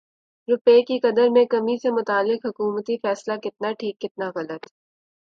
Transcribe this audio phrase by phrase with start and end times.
[0.47, 4.65] روپے کی قدر میں کمی سے متعلق حکومتی فیصلہ کتنا ٹھیک کتنا غلط